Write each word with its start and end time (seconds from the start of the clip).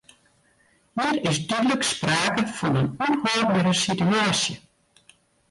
Hjir 1.01 1.21
is 1.31 1.37
dúdlik 1.51 1.83
sprake 1.91 2.43
fan 2.57 2.79
in 2.81 2.89
ûnhâldbere 3.07 3.73
situaasje. 3.85 4.53